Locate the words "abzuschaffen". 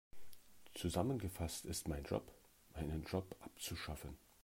3.39-4.17